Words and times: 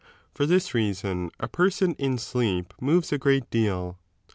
For 0.33 0.47
this 0.47 0.73
reason 0.73 1.29
a 1.39 1.47
person 1.47 1.93
in 1.99 2.17
sleep 2.17 2.73
19 2.81 2.93
moves 2.93 3.11
a 3.13 3.19
great 3.19 3.47
deal. 3.51 3.99